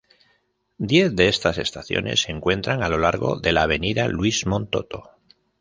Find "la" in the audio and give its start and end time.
3.51-3.61